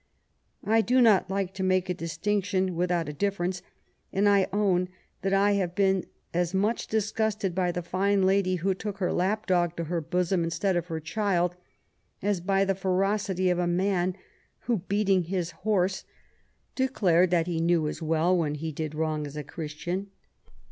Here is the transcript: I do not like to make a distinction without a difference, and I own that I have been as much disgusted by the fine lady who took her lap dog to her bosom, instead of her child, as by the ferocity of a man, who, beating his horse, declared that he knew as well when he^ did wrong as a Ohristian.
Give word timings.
I 0.65 0.81
do 0.81 0.99
not 0.99 1.29
like 1.29 1.53
to 1.53 1.61
make 1.61 1.87
a 1.87 1.93
distinction 1.93 2.75
without 2.75 3.07
a 3.07 3.13
difference, 3.13 3.61
and 4.11 4.27
I 4.27 4.47
own 4.51 4.89
that 5.21 5.31
I 5.31 5.51
have 5.51 5.75
been 5.75 6.07
as 6.33 6.55
much 6.55 6.87
disgusted 6.87 7.53
by 7.53 7.71
the 7.71 7.83
fine 7.83 8.23
lady 8.23 8.55
who 8.55 8.73
took 8.73 8.97
her 8.97 9.13
lap 9.13 9.45
dog 9.45 9.77
to 9.77 9.83
her 9.83 10.01
bosom, 10.01 10.43
instead 10.43 10.75
of 10.75 10.87
her 10.87 10.99
child, 10.99 11.55
as 12.19 12.41
by 12.41 12.65
the 12.65 12.73
ferocity 12.73 13.51
of 13.51 13.59
a 13.59 13.67
man, 13.67 14.15
who, 14.61 14.77
beating 14.79 15.25
his 15.25 15.51
horse, 15.51 16.03
declared 16.73 17.29
that 17.29 17.45
he 17.45 17.61
knew 17.61 17.87
as 17.87 18.01
well 18.01 18.35
when 18.35 18.55
he^ 18.55 18.73
did 18.73 18.95
wrong 18.95 19.27
as 19.27 19.37
a 19.37 19.43
Ohristian. 19.43 20.07